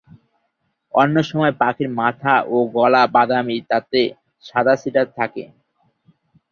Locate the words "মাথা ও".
1.99-2.57